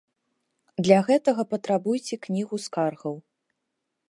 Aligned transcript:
Для 0.87 0.97
гэтага 1.11 1.41
патрабуйце 1.53 2.15
кнігу 2.27 2.55
скаргаў. 2.65 3.15